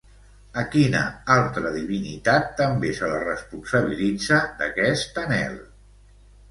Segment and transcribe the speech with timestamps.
[0.61, 1.01] A quina
[1.33, 5.65] altra divinitat també se la responsabilitza d'aquest anhel?